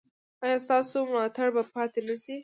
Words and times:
ایا 0.43 0.57
ستاسو 0.65 0.97
ملاتړ 1.09 1.47
به 1.55 1.63
پاتې 1.73 1.99
نه 2.07 2.15
شي؟ 2.23 2.35